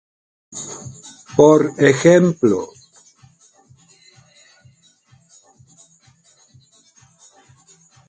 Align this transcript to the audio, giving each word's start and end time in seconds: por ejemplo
por 1.37 1.73
ejemplo 1.77 2.67